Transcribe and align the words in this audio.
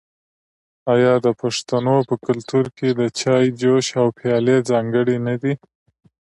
آیا 0.93 1.13
د 1.25 1.27
پښتنو 1.41 1.97
په 2.09 2.15
کلتور 2.25 2.65
کې 2.77 2.89
د 2.99 3.01
چای 3.19 3.45
جوش 3.61 3.85
او 4.01 4.07
پیالې 4.17 4.57
ځانګړي 4.69 5.17
نه 5.27 5.35
دي؟ 5.41 5.53